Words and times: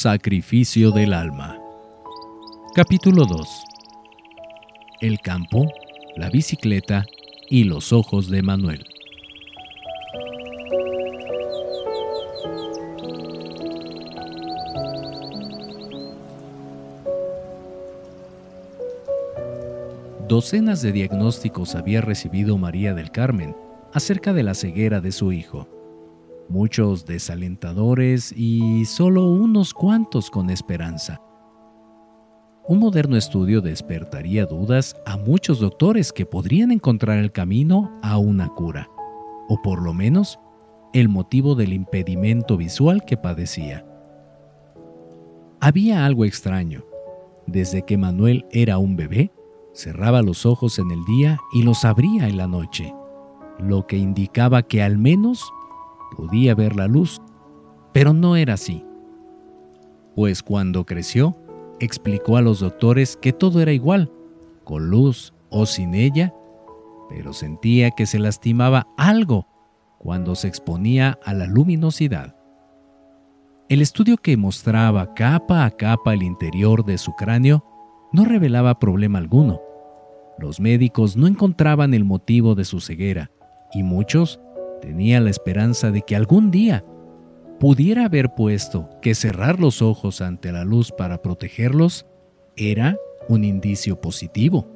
Sacrificio 0.00 0.92
del 0.92 1.12
alma. 1.12 1.58
Capítulo 2.72 3.26
2. 3.26 3.48
El 5.00 5.18
campo, 5.18 5.66
la 6.14 6.30
bicicleta 6.30 7.04
y 7.50 7.64
los 7.64 7.92
ojos 7.92 8.30
de 8.30 8.42
Manuel. 8.42 8.84
Docenas 20.28 20.80
de 20.80 20.92
diagnósticos 20.92 21.74
había 21.74 22.02
recibido 22.02 22.56
María 22.56 22.94
del 22.94 23.10
Carmen 23.10 23.56
acerca 23.92 24.32
de 24.32 24.44
la 24.44 24.54
ceguera 24.54 25.00
de 25.00 25.10
su 25.10 25.32
hijo. 25.32 25.66
Muchos 26.48 27.04
desalentadores 27.04 28.32
y 28.32 28.86
solo 28.86 29.30
unos 29.30 29.74
cuantos 29.74 30.30
con 30.30 30.48
esperanza. 30.48 31.20
Un 32.66 32.78
moderno 32.78 33.16
estudio 33.16 33.60
despertaría 33.60 34.46
dudas 34.46 34.96
a 35.04 35.18
muchos 35.18 35.60
doctores 35.60 36.10
que 36.10 36.24
podrían 36.24 36.70
encontrar 36.70 37.18
el 37.18 37.32
camino 37.32 37.98
a 38.02 38.16
una 38.16 38.48
cura, 38.48 38.88
o 39.48 39.60
por 39.60 39.82
lo 39.82 39.92
menos 39.92 40.38
el 40.94 41.10
motivo 41.10 41.54
del 41.54 41.74
impedimento 41.74 42.56
visual 42.56 43.04
que 43.04 43.18
padecía. 43.18 43.84
Había 45.60 46.06
algo 46.06 46.24
extraño. 46.24 46.84
Desde 47.46 47.82
que 47.82 47.98
Manuel 47.98 48.46
era 48.52 48.78
un 48.78 48.96
bebé, 48.96 49.32
cerraba 49.74 50.22
los 50.22 50.46
ojos 50.46 50.78
en 50.78 50.90
el 50.90 51.04
día 51.04 51.38
y 51.52 51.62
los 51.62 51.84
abría 51.84 52.28
en 52.28 52.36
la 52.36 52.46
noche, 52.46 52.94
lo 53.58 53.86
que 53.86 53.96
indicaba 53.96 54.62
que 54.62 54.82
al 54.82 54.98
menos 54.98 55.50
podía 56.16 56.54
ver 56.54 56.76
la 56.76 56.86
luz, 56.86 57.20
pero 57.92 58.12
no 58.12 58.36
era 58.36 58.54
así. 58.54 58.84
Pues 60.14 60.42
cuando 60.42 60.84
creció, 60.84 61.36
explicó 61.80 62.36
a 62.36 62.42
los 62.42 62.60
doctores 62.60 63.16
que 63.16 63.32
todo 63.32 63.60
era 63.60 63.72
igual, 63.72 64.10
con 64.64 64.90
luz 64.90 65.32
o 65.50 65.66
sin 65.66 65.94
ella, 65.94 66.34
pero 67.08 67.32
sentía 67.32 67.90
que 67.90 68.06
se 68.06 68.18
lastimaba 68.18 68.86
algo 68.96 69.46
cuando 69.98 70.34
se 70.34 70.48
exponía 70.48 71.18
a 71.24 71.34
la 71.34 71.46
luminosidad. 71.46 72.36
El 73.68 73.82
estudio 73.82 74.16
que 74.16 74.36
mostraba 74.36 75.14
capa 75.14 75.64
a 75.64 75.70
capa 75.70 76.14
el 76.14 76.22
interior 76.22 76.84
de 76.84 76.98
su 76.98 77.12
cráneo 77.12 77.64
no 78.12 78.24
revelaba 78.24 78.78
problema 78.78 79.18
alguno, 79.18 79.60
los 80.38 80.60
médicos 80.60 81.16
no 81.16 81.26
encontraban 81.26 81.94
el 81.94 82.04
motivo 82.04 82.54
de 82.54 82.64
su 82.64 82.80
ceguera 82.80 83.30
y 83.72 83.82
muchos 83.82 84.40
tenían 84.80 85.24
la 85.24 85.30
esperanza 85.30 85.90
de 85.90 86.02
que 86.02 86.16
algún 86.16 86.50
día 86.50 86.84
pudiera 87.58 88.04
haber 88.04 88.34
puesto 88.34 88.88
que 89.02 89.14
cerrar 89.14 89.58
los 89.58 89.82
ojos 89.82 90.20
ante 90.20 90.52
la 90.52 90.64
luz 90.64 90.92
para 90.92 91.22
protegerlos 91.22 92.06
era 92.56 92.96
un 93.28 93.44
indicio 93.44 94.00
positivo. 94.00 94.66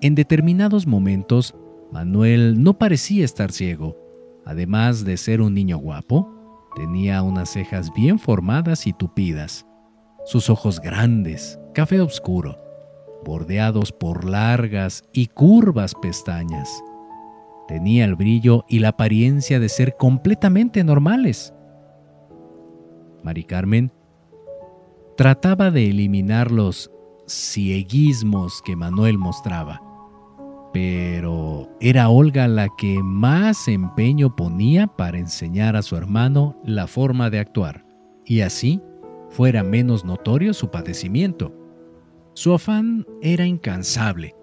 En 0.00 0.14
determinados 0.14 0.86
momentos, 0.86 1.54
Manuel 1.90 2.62
no 2.62 2.78
parecía 2.78 3.24
estar 3.24 3.52
ciego. 3.52 3.96
Además 4.44 5.04
de 5.04 5.16
ser 5.16 5.40
un 5.40 5.54
niño 5.54 5.78
guapo, 5.78 6.28
tenía 6.76 7.22
unas 7.22 7.50
cejas 7.50 7.92
bien 7.94 8.18
formadas 8.18 8.86
y 8.86 8.92
tupidas, 8.92 9.66
sus 10.24 10.48
ojos 10.50 10.80
grandes, 10.80 11.58
café 11.74 12.00
oscuro, 12.00 12.56
bordeados 13.24 13.92
por 13.92 14.24
largas 14.24 15.02
y 15.12 15.26
curvas 15.26 15.94
pestañas. 15.94 16.82
Tenía 17.68 18.06
el 18.06 18.16
brillo 18.16 18.64
y 18.66 18.78
la 18.78 18.88
apariencia 18.88 19.60
de 19.60 19.68
ser 19.68 19.96
completamente 19.98 20.82
normales. 20.82 21.52
Mari 23.22 23.44
Carmen 23.44 23.92
trataba 25.18 25.70
de 25.70 25.90
eliminar 25.90 26.50
los 26.50 26.90
cieguismos 27.28 28.62
que 28.62 28.74
Manuel 28.74 29.18
mostraba, 29.18 29.82
pero 30.72 31.68
era 31.80 32.08
Olga 32.08 32.48
la 32.48 32.68
que 32.78 33.02
más 33.02 33.68
empeño 33.68 34.34
ponía 34.34 34.86
para 34.86 35.18
enseñar 35.18 35.76
a 35.76 35.82
su 35.82 35.94
hermano 35.96 36.56
la 36.64 36.86
forma 36.86 37.28
de 37.28 37.40
actuar, 37.40 37.84
y 38.24 38.40
así 38.40 38.80
fuera 39.28 39.62
menos 39.62 40.06
notorio 40.06 40.54
su 40.54 40.70
padecimiento. 40.70 41.54
Su 42.32 42.54
afán 42.54 43.04
era 43.20 43.44
incansable. 43.44 44.34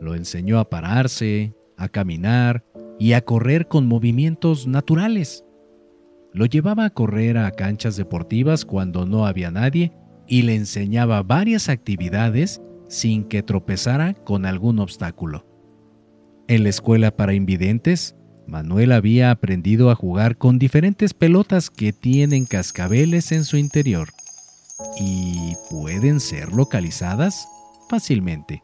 Lo 0.00 0.14
enseñó 0.14 0.58
a 0.58 0.68
pararse, 0.68 1.54
a 1.76 1.88
caminar 1.88 2.64
y 2.98 3.12
a 3.12 3.22
correr 3.22 3.68
con 3.68 3.86
movimientos 3.86 4.66
naturales. 4.66 5.44
Lo 6.32 6.46
llevaba 6.46 6.86
a 6.86 6.90
correr 6.90 7.38
a 7.38 7.50
canchas 7.52 7.96
deportivas 7.96 8.64
cuando 8.64 9.06
no 9.06 9.26
había 9.26 9.50
nadie 9.50 9.92
y 10.26 10.42
le 10.42 10.56
enseñaba 10.56 11.22
varias 11.22 11.68
actividades 11.68 12.60
sin 12.88 13.24
que 13.24 13.42
tropezara 13.42 14.14
con 14.14 14.46
algún 14.46 14.78
obstáculo. 14.78 15.46
En 16.48 16.62
la 16.62 16.68
escuela 16.68 17.10
para 17.16 17.34
invidentes, 17.34 18.16
Manuel 18.46 18.92
había 18.92 19.30
aprendido 19.30 19.90
a 19.90 19.94
jugar 19.94 20.36
con 20.36 20.58
diferentes 20.58 21.14
pelotas 21.14 21.70
que 21.70 21.92
tienen 21.92 22.44
cascabeles 22.44 23.32
en 23.32 23.44
su 23.44 23.56
interior 23.56 24.08
y 25.00 25.54
pueden 25.70 26.20
ser 26.20 26.52
localizadas 26.52 27.48
fácilmente. 27.88 28.62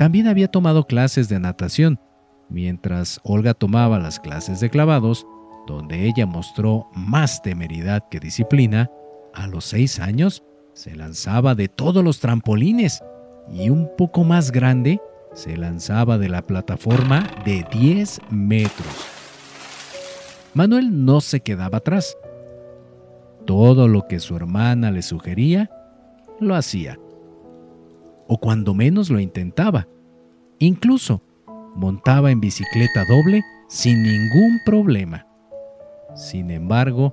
También 0.00 0.28
había 0.28 0.48
tomado 0.48 0.86
clases 0.86 1.28
de 1.28 1.38
natación, 1.40 2.00
mientras 2.48 3.20
Olga 3.22 3.52
tomaba 3.52 3.98
las 3.98 4.18
clases 4.18 4.58
de 4.58 4.70
clavados, 4.70 5.26
donde 5.66 6.06
ella 6.06 6.24
mostró 6.24 6.88
más 6.94 7.42
temeridad 7.42 8.08
que 8.08 8.18
disciplina, 8.18 8.90
a 9.34 9.46
los 9.46 9.66
seis 9.66 10.00
años 10.00 10.42
se 10.72 10.96
lanzaba 10.96 11.54
de 11.54 11.68
todos 11.68 12.02
los 12.02 12.18
trampolines 12.18 13.04
y 13.52 13.68
un 13.68 13.90
poco 13.98 14.24
más 14.24 14.52
grande 14.52 15.02
se 15.34 15.58
lanzaba 15.58 16.16
de 16.16 16.30
la 16.30 16.46
plataforma 16.46 17.28
de 17.44 17.66
10 17.70 18.20
metros. 18.30 19.04
Manuel 20.54 21.04
no 21.04 21.20
se 21.20 21.40
quedaba 21.40 21.76
atrás 21.76 22.16
todo 23.46 23.86
lo 23.86 24.08
que 24.08 24.18
su 24.18 24.34
hermana 24.34 24.90
le 24.92 25.02
sugería, 25.02 25.70
lo 26.40 26.54
hacía. 26.54 26.98
O 28.32 28.38
cuando 28.38 28.74
menos 28.74 29.10
lo 29.10 29.18
intentaba. 29.18 29.88
Incluso 30.60 31.20
montaba 31.74 32.30
en 32.30 32.40
bicicleta 32.40 33.04
doble 33.08 33.42
sin 33.68 34.04
ningún 34.04 34.60
problema. 34.64 35.26
Sin 36.14 36.52
embargo, 36.52 37.12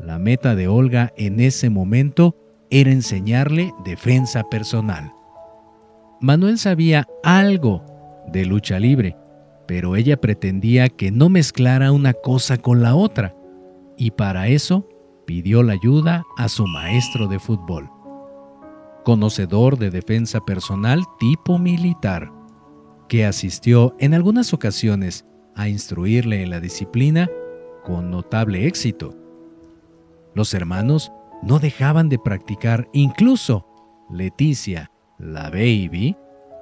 la 0.00 0.18
meta 0.18 0.54
de 0.54 0.66
Olga 0.66 1.12
en 1.18 1.38
ese 1.38 1.68
momento 1.68 2.34
era 2.70 2.90
enseñarle 2.90 3.74
defensa 3.84 4.42
personal. 4.44 5.12
Manuel 6.22 6.56
sabía 6.56 7.06
algo 7.22 7.84
de 8.26 8.46
lucha 8.46 8.78
libre, 8.78 9.18
pero 9.66 9.96
ella 9.96 10.18
pretendía 10.18 10.88
que 10.88 11.10
no 11.10 11.28
mezclara 11.28 11.92
una 11.92 12.14
cosa 12.14 12.56
con 12.56 12.80
la 12.80 12.94
otra, 12.94 13.34
y 13.98 14.12
para 14.12 14.48
eso 14.48 14.88
pidió 15.26 15.62
la 15.62 15.74
ayuda 15.74 16.24
a 16.38 16.48
su 16.48 16.66
maestro 16.66 17.28
de 17.28 17.38
fútbol, 17.38 17.90
conocedor 19.04 19.78
de 19.78 19.90
defensa 19.90 20.40
personal 20.44 21.04
tipo 21.18 21.58
militar, 21.58 22.32
que 23.08 23.26
asistió 23.26 23.94
en 23.98 24.14
algunas 24.14 24.52
ocasiones 24.52 25.24
a 25.54 25.68
instruirle 25.68 26.42
en 26.42 26.50
la 26.50 26.60
disciplina 26.60 27.28
con 27.84 28.10
notable 28.10 28.66
éxito. 28.66 29.14
Los 30.34 30.52
hermanos 30.54 31.12
no 31.42 31.58
dejaban 31.58 32.08
de 32.08 32.18
practicar, 32.18 32.88
incluso 32.92 33.66
Leticia, 34.10 34.90
la 35.18 35.50
baby, 35.50 36.16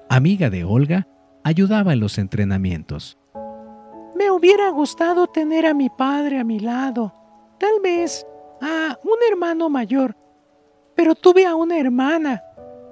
amiga 0.08 0.50
de 0.50 0.64
Olga, 0.64 1.08
ayudaba 1.44 1.92
en 1.92 2.00
los 2.00 2.18
entrenamientos. 2.18 3.18
Me 4.16 4.30
hubiera 4.30 4.68
gustado 4.70 5.26
tener 5.26 5.66
a 5.66 5.74
mi 5.74 5.88
padre 5.90 6.38
a 6.38 6.44
mi 6.44 6.60
lado. 6.60 7.14
Tal 7.58 7.80
vez 7.82 8.26
a 8.60 8.98
un 9.02 9.16
hermano 9.30 9.68
mayor, 9.68 10.16
pero 10.94 11.14
tuve 11.14 11.46
a 11.46 11.54
una 11.54 11.78
hermana, 11.78 12.42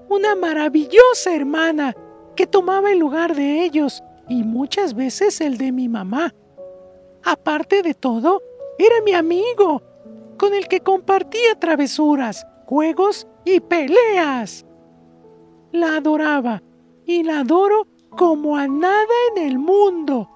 una 0.08 0.34
maravillosa 0.34 1.34
hermana, 1.34 1.94
que 2.36 2.46
tomaba 2.46 2.90
el 2.90 2.98
lugar 2.98 3.34
de 3.34 3.64
ellos 3.64 4.02
y 4.28 4.42
muchas 4.44 4.94
veces 4.94 5.40
el 5.40 5.58
de 5.58 5.72
mi 5.72 5.88
mamá. 5.88 6.34
Aparte 7.24 7.82
de 7.82 7.94
todo, 7.94 8.42
era 8.78 9.02
mi 9.04 9.12
amigo, 9.12 9.82
con 10.38 10.54
el 10.54 10.68
que 10.68 10.80
compartía 10.80 11.54
travesuras, 11.58 12.46
juegos 12.66 13.26
y 13.44 13.60
peleas. 13.60 14.64
La 15.72 15.96
adoraba 15.96 16.62
y 17.04 17.22
la 17.24 17.40
adoro 17.40 17.86
como 18.10 18.56
a 18.56 18.66
nada 18.66 19.14
en 19.34 19.46
el 19.46 19.58
mundo. 19.58 20.28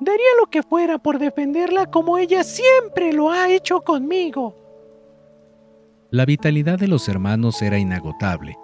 Daría 0.00 0.36
lo 0.40 0.46
que 0.46 0.62
fuera 0.62 0.98
por 0.98 1.18
defenderla 1.18 1.90
como 1.90 2.18
ella 2.18 2.42
siempre 2.42 3.12
lo 3.12 3.30
ha 3.30 3.50
hecho 3.50 3.82
conmigo. 3.82 4.54
La 6.14 6.26
vitalidad 6.26 6.78
de 6.78 6.86
los 6.86 7.08
hermanos 7.08 7.60
era 7.60 7.76
inagotable. 7.76 8.56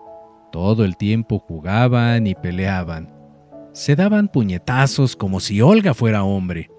Todo 0.52 0.84
el 0.84 0.96
tiempo 0.96 1.40
jugaban 1.40 2.28
y 2.28 2.36
peleaban. 2.36 3.12
Se 3.72 3.96
daban 3.96 4.28
puñetazos 4.28 5.16
como 5.16 5.40
si 5.40 5.60
Olga 5.60 5.92
fuera 5.92 6.22
hombre. 6.22 6.70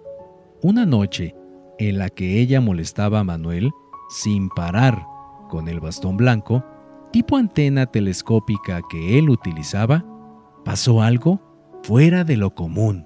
Una 0.64 0.86
noche, 0.86 1.36
en 1.78 1.98
la 1.98 2.08
que 2.08 2.40
ella 2.40 2.62
molestaba 2.62 3.20
a 3.20 3.24
Manuel, 3.26 3.70
sin 4.08 4.48
parar 4.48 5.06
con 5.50 5.68
el 5.68 5.82
bastón 5.82 6.16
blanco, 6.16 6.64
tipo 7.12 7.36
antena 7.36 7.88
telescópica 7.88 8.80
que 8.90 9.20
él 9.20 9.30
utilizaba, 9.30 10.06
pasó 10.64 11.02
algo 11.02 11.42
fuera 11.84 12.24
de 12.24 12.38
lo 12.38 12.56
común. 12.56 13.06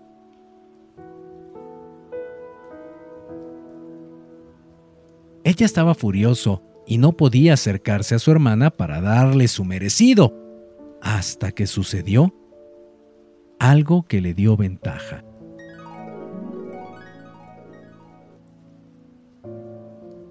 Ella 5.44 5.66
estaba 5.66 5.96
furioso 5.96 6.62
y 6.88 6.98
no 6.98 7.14
podía 7.14 7.54
acercarse 7.54 8.16
a 8.16 8.20
su 8.20 8.32
hermana 8.32 8.70
para 8.70 9.02
darle 9.02 9.48
su 9.48 9.66
merecido, 9.66 10.34
hasta 11.02 11.52
que 11.52 11.68
sucedió 11.68 12.34
algo 13.60 14.04
que 14.04 14.22
le 14.22 14.34
dio 14.34 14.58
ventaja. 14.58 15.24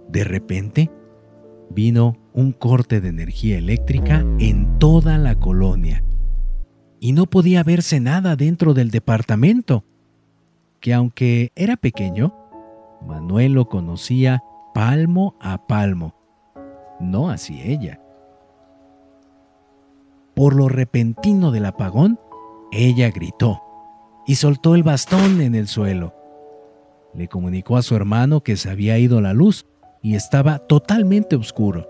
De 0.08 0.22
repente, 0.24 0.90
vino 1.70 2.16
un 2.32 2.52
corte 2.52 3.00
de 3.00 3.08
energía 3.08 3.58
eléctrica 3.58 4.24
en 4.38 4.78
toda 4.78 5.18
la 5.18 5.34
colonia 5.36 6.04
y 7.00 7.12
no 7.12 7.26
podía 7.26 7.62
verse 7.62 8.00
nada 8.00 8.36
dentro 8.36 8.74
del 8.74 8.90
departamento, 8.90 9.84
que 10.80 10.94
aunque 10.94 11.52
era 11.54 11.76
pequeño, 11.76 12.34
Manuel 13.06 13.52
lo 13.52 13.68
conocía 13.68 14.42
palmo 14.72 15.36
a 15.40 15.66
palmo, 15.66 16.14
no 17.04 17.30
así 17.30 17.60
ella. 17.62 18.00
Por 20.34 20.56
lo 20.56 20.68
repentino 20.68 21.52
del 21.52 21.66
apagón, 21.66 22.18
ella 22.72 23.10
gritó 23.10 23.62
y 24.26 24.34
soltó 24.36 24.74
el 24.74 24.82
bastón 24.82 25.40
en 25.40 25.54
el 25.54 25.68
suelo. 25.68 26.14
Le 27.14 27.28
comunicó 27.28 27.76
a 27.76 27.82
su 27.82 27.94
hermano 27.94 28.42
que 28.42 28.56
se 28.56 28.70
había 28.70 28.98
ido 28.98 29.20
la 29.20 29.32
luz 29.32 29.66
y 30.02 30.16
estaba 30.16 30.58
totalmente 30.58 31.36
oscuro. 31.36 31.88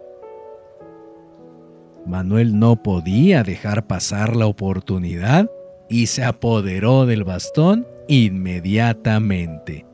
Manuel 2.07 2.59
no 2.59 2.83
podía 2.83 3.43
dejar 3.43 3.87
pasar 3.87 4.37
la 4.37 4.47
oportunidad 4.47 5.51
y 5.89 6.07
se 6.07 6.23
apoderó 6.25 7.07
del 7.07 7.25
bastón 7.25 7.87
inmediatamente. 8.09 9.87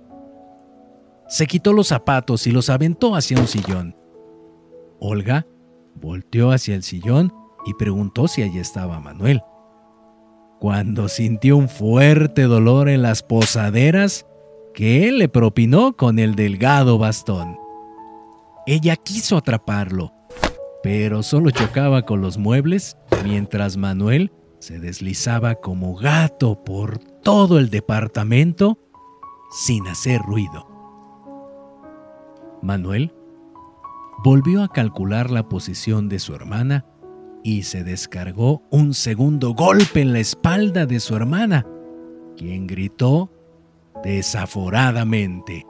Se 1.29 1.47
quitó 1.47 1.73
los 1.73 1.89
zapatos 1.89 2.49
y 2.49 2.51
los 2.51 2.69
aventó 2.71 3.15
hacia 3.15 3.39
un 3.39 3.47
sillón. 3.47 3.95
Olga 5.01 5.47
volteó 5.95 6.53
hacia 6.53 6.75
el 6.75 6.83
sillón 6.83 7.33
y 7.67 7.75
preguntó 7.75 8.29
si 8.29 8.43
allí 8.43 8.59
estaba 8.59 9.01
Manuel. 9.01 9.43
Cuando 10.61 11.09
sintió 11.09 11.57
un 11.57 11.69
fuerte 11.69 12.43
dolor 12.43 12.89
en 12.89 13.03
las 13.03 13.23
posaderas 13.23 14.27
que 14.75 15.09
él 15.09 15.19
le 15.19 15.29
propinó 15.29 15.97
con 15.97 16.19
el 16.19 16.35
delgado 16.35 16.99
bastón. 16.99 17.59
Ella 18.67 18.97
quiso 18.97 19.39
atraparlo, 19.39 20.13
pero 20.83 21.23
solo 21.23 21.51
chocaba 21.51 22.03
con 22.03 22.21
los 22.21 22.39
muebles 22.39 22.97
mientras 23.25 23.77
Manuel 23.77 24.33
se 24.59 24.79
deslizaba 24.79 25.55
como 25.57 25.97
gato 25.97 26.63
por 26.63 26.99
todo 26.99 27.59
el 27.59 27.71
departamento 27.71 28.79
sin 29.51 29.87
hacer 29.89 30.21
ruido. 30.21 30.69
Manuel 32.63 33.15
volvió 34.23 34.63
a 34.63 34.69
calcular 34.69 35.31
la 35.31 35.49
posición 35.49 36.09
de 36.09 36.19
su 36.19 36.35
hermana 36.35 36.85
y 37.43 37.63
se 37.63 37.85
descargó 37.85 38.63
un 38.71 38.93
segundo 38.93 39.55
golpe 39.55 40.03
en 40.03 40.13
la 40.13 40.19
espalda 40.19 40.85
de 40.85 41.01
su 41.01 41.17
hermana, 41.17 41.67
quien 42.37 42.67
gritó 42.67 43.33
desaforadamente. 44.05 45.67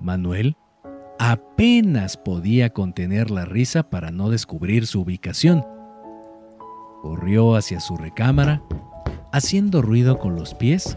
Manuel 0.00 0.56
apenas 1.18 2.16
podía 2.16 2.70
contener 2.70 3.30
la 3.30 3.44
risa 3.44 3.90
para 3.90 4.10
no 4.10 4.30
descubrir 4.30 4.86
su 4.86 5.02
ubicación. 5.02 5.66
Corrió 7.02 7.56
hacia 7.56 7.80
su 7.80 7.96
recámara, 7.96 8.62
haciendo 9.32 9.82
ruido 9.82 10.18
con 10.18 10.34
los 10.34 10.54
pies, 10.54 10.96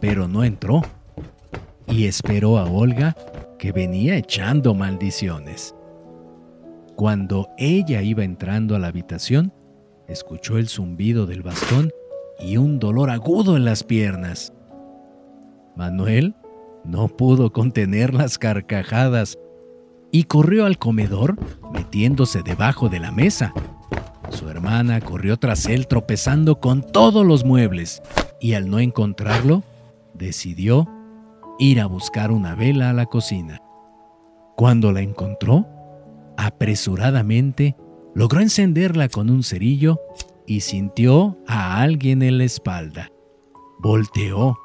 pero 0.00 0.28
no 0.28 0.44
entró, 0.44 0.82
y 1.86 2.06
esperó 2.06 2.58
a 2.58 2.64
Olga, 2.64 3.16
que 3.58 3.72
venía 3.72 4.16
echando 4.16 4.74
maldiciones. 4.74 5.74
Cuando 6.96 7.48
ella 7.58 8.02
iba 8.02 8.24
entrando 8.24 8.74
a 8.74 8.78
la 8.78 8.88
habitación, 8.88 9.52
escuchó 10.08 10.58
el 10.58 10.68
zumbido 10.68 11.26
del 11.26 11.42
bastón 11.42 11.90
y 12.38 12.56
un 12.56 12.78
dolor 12.78 13.10
agudo 13.10 13.56
en 13.56 13.64
las 13.64 13.84
piernas. 13.84 14.52
Manuel 15.76 16.34
no 16.84 17.08
pudo 17.08 17.52
contener 17.52 18.14
las 18.14 18.38
carcajadas 18.38 19.38
y 20.10 20.24
corrió 20.24 20.64
al 20.64 20.78
comedor 20.78 21.36
metiéndose 21.72 22.42
debajo 22.42 22.88
de 22.88 23.00
la 23.00 23.12
mesa. 23.12 23.52
Su 24.30 24.48
hermana 24.48 25.00
corrió 25.00 25.36
tras 25.36 25.66
él 25.66 25.86
tropezando 25.86 26.60
con 26.60 26.82
todos 26.82 27.26
los 27.26 27.44
muebles 27.44 28.02
y 28.40 28.54
al 28.54 28.70
no 28.70 28.78
encontrarlo, 28.78 29.62
decidió 30.14 30.88
ir 31.58 31.80
a 31.80 31.86
buscar 31.86 32.30
una 32.30 32.54
vela 32.54 32.90
a 32.90 32.92
la 32.92 33.06
cocina. 33.06 33.60
Cuando 34.56 34.92
la 34.92 35.00
encontró, 35.00 35.66
apresuradamente 36.36 37.76
logró 38.14 38.40
encenderla 38.40 39.08
con 39.08 39.30
un 39.30 39.42
cerillo 39.42 40.00
y 40.46 40.60
sintió 40.60 41.38
a 41.46 41.80
alguien 41.80 42.22
en 42.22 42.38
la 42.38 42.44
espalda. 42.44 43.10
Volteó 43.78 44.56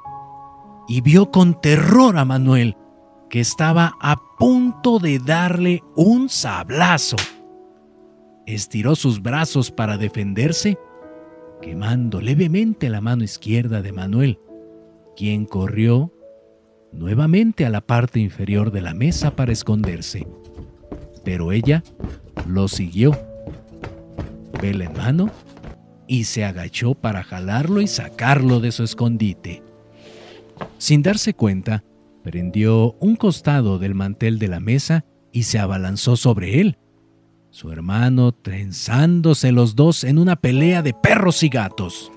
y 0.87 1.01
vio 1.01 1.31
con 1.31 1.59
terror 1.59 2.17
a 2.17 2.25
Manuel, 2.25 2.77
que 3.29 3.39
estaba 3.39 3.93
a 4.01 4.17
punto 4.37 4.99
de 4.99 5.19
darle 5.19 5.83
un 5.95 6.29
sablazo. 6.29 7.17
Estiró 8.45 8.95
sus 8.95 9.21
brazos 9.21 9.71
para 9.71 9.97
defenderse, 9.97 10.77
quemando 11.61 12.21
levemente 12.21 12.89
la 12.89 13.01
mano 13.01 13.23
izquierda 13.23 13.81
de 13.81 13.91
Manuel, 13.91 14.39
quien 15.15 15.45
corrió 15.45 16.11
nuevamente 16.91 17.65
a 17.65 17.69
la 17.69 17.81
parte 17.81 18.19
inferior 18.19 18.71
de 18.71 18.81
la 18.81 18.93
mesa 18.93 19.35
para 19.35 19.51
esconderse. 19.51 20.27
Pero 21.23 21.51
ella 21.51 21.83
lo 22.47 22.67
siguió, 22.67 23.17
vela 24.61 24.85
en 24.85 24.93
mano, 24.93 25.29
y 26.07 26.25
se 26.25 26.43
agachó 26.43 26.93
para 26.95 27.23
jalarlo 27.23 27.81
y 27.81 27.87
sacarlo 27.87 28.59
de 28.59 28.71
su 28.71 28.83
escondite. 28.83 29.63
Sin 30.77 31.03
darse 31.03 31.33
cuenta, 31.33 31.83
prendió 32.23 32.93
un 32.99 33.15
costado 33.15 33.79
del 33.79 33.95
mantel 33.95 34.37
de 34.37 34.47
la 34.47 34.59
mesa 34.59 35.05
y 35.31 35.43
se 35.43 35.59
abalanzó 35.59 36.17
sobre 36.17 36.59
él. 36.59 36.77
Su 37.49 37.71
hermano 37.71 38.31
trenzándose 38.31 39.51
los 39.51 39.75
dos 39.75 40.03
en 40.03 40.17
una 40.17 40.35
pelea 40.35 40.81
de 40.81 40.93
perros 40.93 41.43
y 41.43 41.49
gatos. 41.49 42.11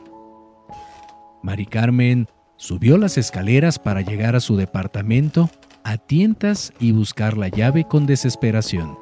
Mari 1.43 1.67
Carmen 1.67 2.29
subió 2.65 2.97
las 2.97 3.19
escaleras 3.19 3.79
para 3.79 4.01
llegar 4.01 4.35
a 4.37 4.41
su 4.41 4.57
departamento 4.57 5.51
a 5.83 5.99
tientas 5.99 6.73
y 6.81 6.93
buscar 6.93 7.37
la 7.37 7.49
llave 7.49 7.85
con 7.87 8.07
desesperación, 8.07 8.99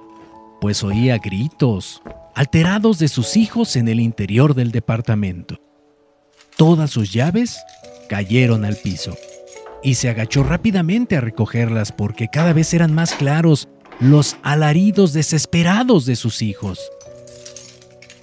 pues 0.61 0.83
oía 0.83 1.19
gritos 1.19 2.02
alterados 2.35 2.99
de 2.99 3.07
sus 3.07 3.37
hijos 3.37 3.76
en 3.76 3.87
el 3.87 4.00
interior 4.00 4.57
del 4.57 4.73
departamento. 4.73 5.61
Todas 6.57 6.90
sus 6.90 7.12
llaves 7.12 7.57
cayeron 8.09 8.64
al 8.64 8.75
piso 8.75 9.16
y 9.81 9.95
se 9.95 10.09
agachó 10.09 10.42
rápidamente 10.42 11.16
a 11.16 11.21
recogerlas 11.21 11.92
porque 11.92 12.26
cada 12.26 12.52
vez 12.52 12.75
eran 12.75 12.92
más 12.92 13.14
claros 13.14 13.69
los 14.00 14.38
alaridos 14.42 15.12
desesperados 15.12 16.04
de 16.04 16.16
sus 16.16 16.42
hijos. 16.42 16.81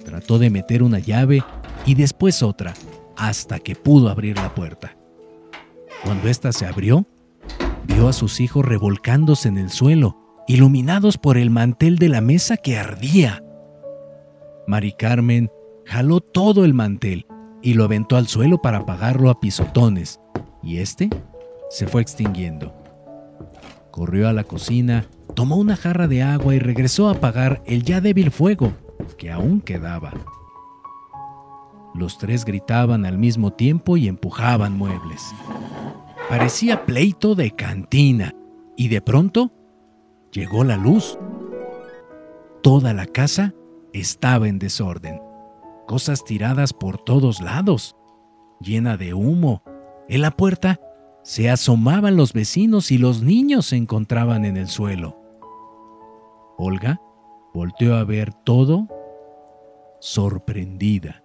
Trató 0.03 0.37
de 0.37 0.49
meter 0.49 0.83
una 0.83 0.99
llave 0.99 1.45
y 1.85 1.95
después 1.95 2.43
otra, 2.43 2.73
hasta 3.15 3.59
que 3.59 3.75
pudo 3.77 4.09
abrir 4.09 4.35
la 4.35 4.53
puerta. 4.53 4.98
Cuando 6.03 6.27
ésta 6.27 6.51
se 6.51 6.65
abrió, 6.65 7.05
vio 7.85 8.07
a 8.07 8.13
sus 8.13 8.39
hijos 8.39 8.65
revolcándose 8.65 9.49
en 9.49 9.57
el 9.57 9.69
suelo, 9.69 10.17
iluminados 10.47 11.17
por 11.17 11.37
el 11.37 11.49
mantel 11.49 11.97
de 11.97 12.09
la 12.09 12.21
mesa 12.21 12.57
que 12.57 12.77
ardía. 12.77 13.43
Mari 14.67 14.93
Carmen 14.93 15.49
jaló 15.85 16.21
todo 16.21 16.63
el 16.63 16.73
mantel 16.73 17.25
y 17.61 17.73
lo 17.73 17.83
aventó 17.83 18.15
al 18.15 18.27
suelo 18.27 18.61
para 18.61 18.79
apagarlo 18.79 19.29
a 19.29 19.39
pisotones, 19.39 20.19
y 20.63 20.77
este 20.77 21.09
se 21.69 21.87
fue 21.87 22.01
extinguiendo. 22.01 22.73
Corrió 23.91 24.29
a 24.29 24.33
la 24.33 24.43
cocina, 24.43 25.07
tomó 25.35 25.57
una 25.57 25.75
jarra 25.75 26.07
de 26.07 26.23
agua 26.23 26.55
y 26.55 26.59
regresó 26.59 27.09
a 27.09 27.13
apagar 27.13 27.61
el 27.65 27.83
ya 27.83 27.99
débil 28.01 28.31
fuego 28.31 28.73
que 29.17 29.31
aún 29.31 29.61
quedaba. 29.61 30.13
Los 31.93 32.17
tres 32.17 32.45
gritaban 32.45 33.05
al 33.05 33.17
mismo 33.17 33.51
tiempo 33.51 33.97
y 33.97 34.07
empujaban 34.07 34.77
muebles. 34.77 35.33
Parecía 36.29 36.85
pleito 36.85 37.33
de 37.33 37.49
cantina 37.49 38.35
y 38.77 38.87
de 38.89 39.01
pronto 39.01 39.51
llegó 40.31 40.63
la 40.63 40.77
luz. 40.77 41.17
Toda 42.61 42.93
la 42.93 43.07
casa 43.07 43.55
estaba 43.93 44.47
en 44.47 44.59
desorden, 44.59 45.19
cosas 45.87 46.23
tiradas 46.23 46.71
por 46.71 46.99
todos 46.99 47.41
lados, 47.41 47.95
llena 48.61 48.95
de 48.95 49.15
humo. 49.15 49.63
En 50.07 50.21
la 50.21 50.29
puerta 50.29 50.79
se 51.23 51.49
asomaban 51.49 52.15
los 52.15 52.31
vecinos 52.33 52.91
y 52.91 52.99
los 52.99 53.23
niños 53.23 53.65
se 53.65 53.77
encontraban 53.77 54.45
en 54.45 54.55
el 54.55 54.67
suelo. 54.67 55.17
Olga 56.59 57.01
volteó 57.55 57.95
a 57.95 58.03
ver 58.03 58.33
todo 58.33 58.87
sorprendida. 59.99 61.23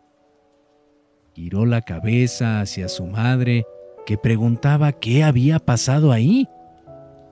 Giró 1.34 1.66
la 1.66 1.82
cabeza 1.82 2.60
hacia 2.60 2.88
su 2.88 3.06
madre, 3.06 3.66
que 4.04 4.18
preguntaba 4.18 4.92
qué 4.92 5.24
había 5.24 5.58
pasado 5.58 6.12
ahí, 6.12 6.48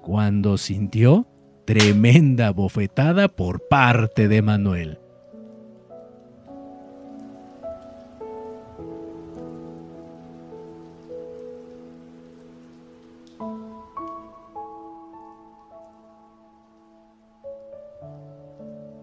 cuando 0.01 0.59
sintió 0.59 1.27
tremenda 1.65 2.51
bofetada 2.51 3.29
por 3.29 3.69
parte 3.69 4.29
de 4.29 4.43
Manuel. 4.43 4.99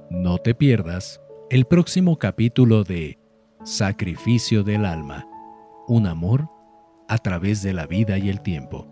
No 0.10 0.38
te 0.38 0.54
pierdas 0.54 1.22
el 1.50 1.66
próximo 1.66 2.18
capítulo 2.18 2.84
de 2.84 3.18
Sacrificio 3.64 4.64
del 4.64 4.86
Alma, 4.86 5.28
un 5.88 6.08
amor 6.08 6.50
a 7.10 7.18
través 7.18 7.62
de 7.64 7.74
la 7.74 7.88
vida 7.88 8.18
y 8.18 8.30
el 8.30 8.42
tiempo, 8.42 8.88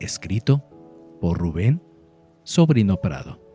escrito 0.00 0.64
por 1.20 1.38
Rubén 1.38 1.82
Sobrino 2.42 3.00
Prado. 3.00 3.47